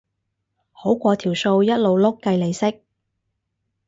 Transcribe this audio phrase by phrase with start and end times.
[0.71, 2.81] 好過條數一路碌計利息